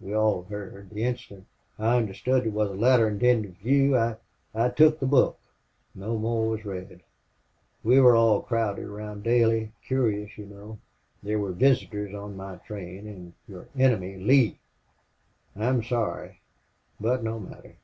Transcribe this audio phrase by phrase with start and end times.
[0.00, 0.90] We all heard.
[0.90, 1.46] The instant
[1.76, 5.36] I understood it was a letter intended for you I took the book.
[5.96, 7.00] No more was read.
[7.82, 10.78] We were all crowded round Daley curious, you know.
[11.24, 14.60] There were visitors on my train and your enemy Lee.
[15.56, 16.40] I'm sorry
[17.00, 17.74] but, no matter.